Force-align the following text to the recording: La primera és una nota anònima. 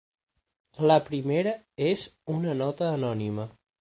La 0.91 0.95
primera 1.09 1.53
és 1.91 2.07
una 2.37 2.57
nota 2.63 2.89
anònima. 2.95 3.47